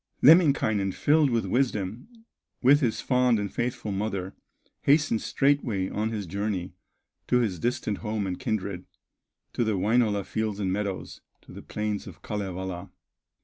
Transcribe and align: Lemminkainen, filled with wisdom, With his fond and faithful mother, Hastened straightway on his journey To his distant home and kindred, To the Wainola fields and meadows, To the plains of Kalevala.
Lemminkainen, 0.23 0.91
filled 0.93 1.29
with 1.29 1.45
wisdom, 1.45 2.07
With 2.63 2.79
his 2.79 3.01
fond 3.01 3.37
and 3.37 3.53
faithful 3.53 3.91
mother, 3.91 4.33
Hastened 4.81 5.21
straightway 5.21 5.91
on 5.91 6.09
his 6.09 6.25
journey 6.25 6.73
To 7.27 7.37
his 7.37 7.59
distant 7.59 7.99
home 7.99 8.25
and 8.25 8.39
kindred, 8.39 8.85
To 9.53 9.63
the 9.63 9.77
Wainola 9.77 10.25
fields 10.25 10.59
and 10.59 10.73
meadows, 10.73 11.21
To 11.41 11.51
the 11.51 11.61
plains 11.61 12.07
of 12.07 12.23
Kalevala. 12.23 12.89